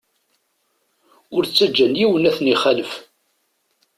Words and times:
Ur 1.35 1.43
ttaǧǧan 1.45 1.93
yiwen 1.99 2.27
ad 2.29 2.33
ten-ixalef. 2.37 2.91